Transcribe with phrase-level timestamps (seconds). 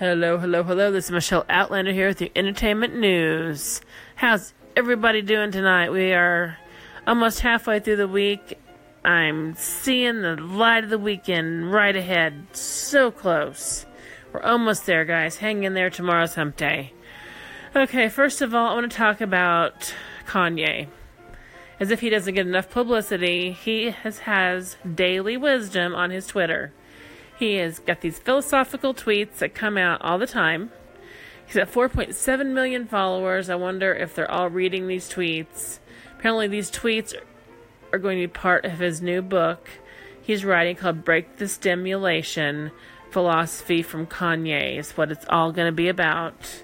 [0.00, 0.90] Hello, hello, hello.
[0.90, 3.80] This is Michelle Outlander here with the entertainment news.
[4.16, 5.90] How's everybody doing tonight?
[5.90, 6.58] We are
[7.06, 8.58] almost halfway through the week.
[9.04, 12.48] I'm seeing the light of the weekend right ahead.
[12.56, 13.86] So close.
[14.32, 15.36] We're almost there, guys.
[15.36, 15.90] Hang in there.
[15.90, 16.92] Tomorrow's hump day.
[17.76, 19.94] Okay, first of all, I want to talk about
[20.26, 20.88] Kanye.
[21.78, 26.72] As if he doesn't get enough publicity, he has, has daily wisdom on his Twitter.
[27.36, 30.70] He has got these philosophical tweets that come out all the time.
[31.46, 33.50] He's got 4.7 million followers.
[33.50, 35.78] I wonder if they're all reading these tweets.
[36.18, 37.14] Apparently, these tweets
[37.92, 39.68] are going to be part of his new book
[40.24, 42.72] he's writing called Break the Simulation
[43.10, 46.62] Philosophy from Kanye, is what it's all going to be about.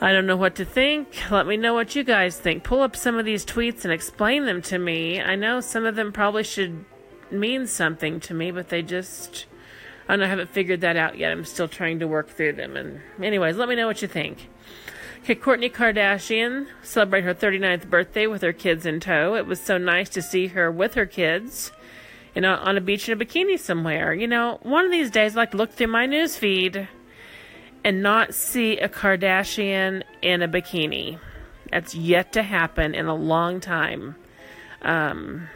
[0.00, 1.30] I don't know what to think.
[1.30, 2.64] Let me know what you guys think.
[2.64, 5.20] Pull up some of these tweets and explain them to me.
[5.20, 6.84] I know some of them probably should
[7.30, 9.46] mean something to me, but they just.
[10.06, 11.32] I don't know, I haven't figured that out yet.
[11.32, 12.76] I'm still trying to work through them.
[12.76, 14.50] And, anyways, let me know what you think.
[15.24, 19.34] Okay, Kourtney Kardashian celebrated her 39th birthday with her kids in tow.
[19.34, 21.72] It was so nice to see her with her kids,
[22.34, 24.12] you know, on a beach in a bikini somewhere.
[24.12, 26.86] You know, one of these days, like look through my news feed
[27.82, 31.18] and not see a Kardashian in a bikini.
[31.70, 34.16] That's yet to happen in a long time.
[34.82, 35.48] Um,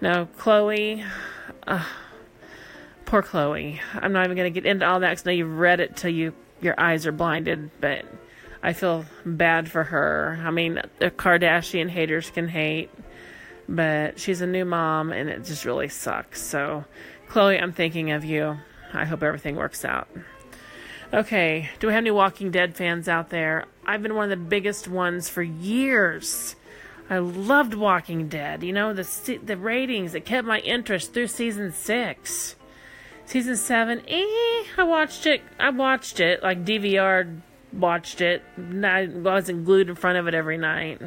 [0.00, 1.06] no, Khloé.
[1.66, 1.84] Uh,
[3.04, 3.78] poor Khloé.
[3.94, 6.10] I'm not even going to get into all that because now you've read it till
[6.10, 7.70] you your eyes are blinded.
[7.80, 8.04] But
[8.62, 10.40] I feel bad for her.
[10.44, 12.90] I mean, the Kardashian haters can hate,
[13.68, 16.42] but she's a new mom and it just really sucks.
[16.42, 16.84] So,
[17.28, 18.58] Khloé, I'm thinking of you.
[18.92, 20.08] I hope everything works out.
[21.12, 23.64] Okay, do we have any Walking Dead fans out there?
[23.84, 26.54] I've been one of the biggest ones for years.
[27.10, 28.62] I loved Walking Dead.
[28.62, 32.54] You know, the the ratings, it kept my interest through season 6.
[33.26, 35.42] Season 7, eh, I watched it.
[35.58, 37.40] I watched it, like DVR
[37.72, 38.42] watched it.
[38.58, 41.00] I wasn't glued in front of it every night.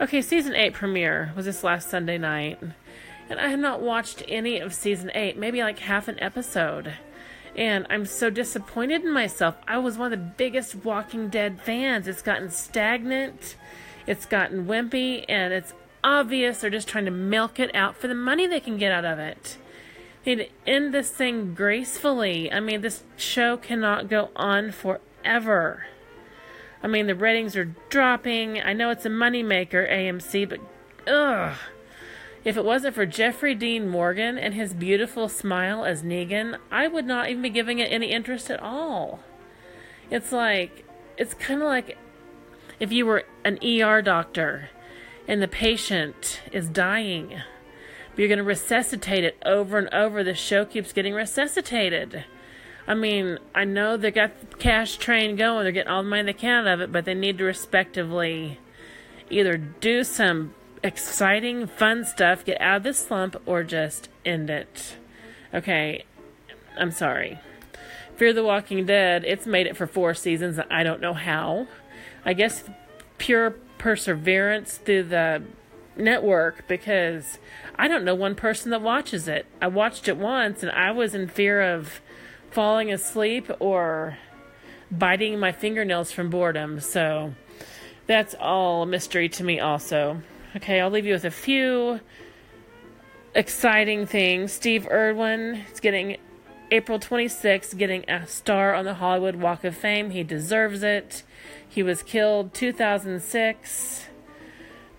[0.00, 2.58] Okay, season 8 premiere was this last Sunday night.
[3.28, 6.94] And I have not watched any of season 8, maybe like half an episode.
[7.54, 9.56] And I'm so disappointed in myself.
[9.68, 12.08] I was one of the biggest Walking Dead fans.
[12.08, 13.56] It's gotten stagnant,
[14.10, 15.72] it's gotten wimpy, and it's
[16.02, 19.04] obvious they're just trying to milk it out for the money they can get out
[19.04, 19.56] of it.
[20.24, 22.52] They need to end this thing gracefully.
[22.52, 25.86] I mean, this show cannot go on forever.
[26.82, 28.60] I mean, the ratings are dropping.
[28.60, 30.58] I know it's a moneymaker, AMC, but
[31.08, 31.56] ugh.
[32.42, 37.06] If it wasn't for Jeffrey Dean Morgan and his beautiful smile as Negan, I would
[37.06, 39.20] not even be giving it any interest at all.
[40.10, 40.84] It's like,
[41.16, 41.96] it's kind of like
[42.80, 44.70] if you were an ER doctor
[45.28, 50.24] and the patient is dying, but you're going to resuscitate it over and over.
[50.24, 52.24] The show keeps getting resuscitated.
[52.86, 56.22] I mean, I know they got the cash train going, they're getting all the money
[56.24, 58.58] they can out of it, but they need to respectively
[59.28, 64.96] either do some exciting, fun stuff, get out of this slump, or just end it.
[65.54, 66.04] Okay,
[66.76, 67.38] I'm sorry.
[68.20, 70.60] Fear the Walking Dead, it's made it for four seasons.
[70.70, 71.66] I don't know how.
[72.22, 72.64] I guess
[73.16, 75.42] pure perseverance through the
[75.96, 77.38] network because
[77.76, 79.46] I don't know one person that watches it.
[79.62, 82.02] I watched it once and I was in fear of
[82.50, 84.18] falling asleep or
[84.90, 86.78] biting my fingernails from boredom.
[86.78, 87.32] So
[88.06, 90.20] that's all a mystery to me, also.
[90.56, 92.00] Okay, I'll leave you with a few
[93.34, 94.52] exciting things.
[94.52, 96.18] Steve Irwin is getting
[96.72, 100.10] April 26th, getting a star on the Hollywood Walk of Fame.
[100.10, 101.24] He deserves it.
[101.68, 104.06] He was killed 2006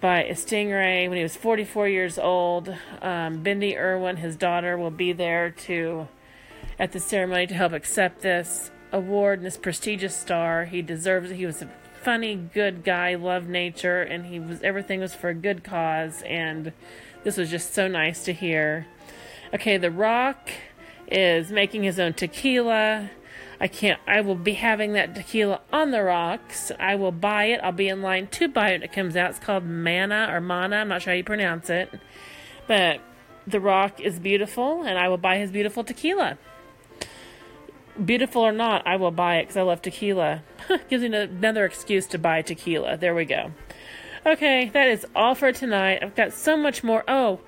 [0.02, 2.70] by a stingray when he was 44 years old.
[3.02, 6.10] Um, Bindi Irwin, his daughter, will be there to
[6.78, 10.66] at the ceremony to help accept this award and this prestigious star.
[10.66, 11.38] He deserves it.
[11.38, 11.70] He was a
[12.02, 16.22] funny, good guy, loved nature, and he was everything was for a good cause.
[16.24, 16.74] And
[17.24, 18.88] this was just so nice to hear.
[19.54, 20.50] Okay, The Rock
[21.12, 23.12] is making his own tequila.
[23.60, 24.00] I can't.
[24.08, 26.72] I will be having that tequila on the rocks.
[26.80, 27.60] I will buy it.
[27.62, 29.30] I'll be in line to buy it when it comes out.
[29.30, 30.78] It's called Mana or Mana.
[30.78, 31.92] I'm not sure how you pronounce it,
[32.66, 33.02] but
[33.46, 36.38] the rock is beautiful, and I will buy his beautiful tequila.
[38.04, 40.44] Beautiful or not, I will buy it because I love tequila.
[40.90, 42.98] Gives me another excuse to buy tequila.
[42.98, 43.52] There we go.
[44.26, 46.00] Okay, that is all for tonight.
[46.02, 47.04] I've got so much more.
[47.08, 47.42] Oh,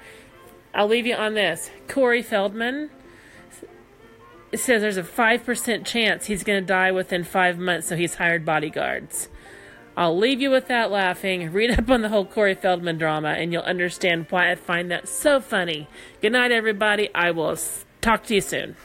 [0.73, 1.69] I'll leave you on this.
[1.87, 2.89] Corey Feldman
[4.53, 8.15] it says there's a 5% chance he's going to die within five months, so he's
[8.15, 9.27] hired bodyguards.
[9.97, 11.51] I'll leave you with that laughing.
[11.51, 15.07] Read up on the whole Corey Feldman drama, and you'll understand why I find that
[15.07, 15.87] so funny.
[16.21, 17.09] Good night, everybody.
[17.15, 17.57] I will
[18.01, 18.75] talk to you soon.